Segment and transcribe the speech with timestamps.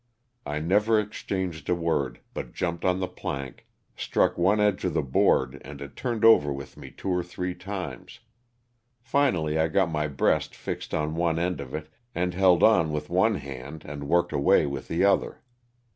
[0.47, 5.03] I never exchanged a word, but jumped on the plank, struck one edge of the
[5.03, 8.19] board and it turned over with me two or three times.
[8.99, 13.11] Finally I got my breast fixed on one end of it and held on with
[13.11, 15.43] one hand and worked away with the other.